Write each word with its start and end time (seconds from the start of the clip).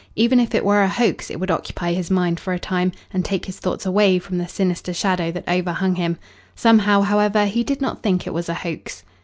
Even 0.15 0.39
if 0.39 0.55
it 0.55 0.65
were 0.65 0.81
a 0.81 0.87
hoax 0.89 1.29
it 1.29 1.39
would 1.39 1.51
occupy 1.51 1.93
his 1.93 2.09
mind 2.09 2.39
for 2.39 2.53
a 2.53 2.57
time, 2.57 2.91
and 3.13 3.23
take 3.23 3.45
his 3.45 3.59
thoughts 3.59 3.85
away 3.85 4.17
from 4.17 4.39
the 4.39 4.47
sinister 4.47 4.95
shadow 4.95 5.29
that 5.31 5.47
overhung 5.47 5.93
him. 5.93 6.17
Somehow, 6.55 7.01
however, 7.01 7.45
he 7.45 7.63
did 7.63 7.81
not 7.81 8.01
think 8.01 8.25
it 8.25 8.33
was 8.33 8.49
a 8.49 8.55
hoax. 8.55 9.03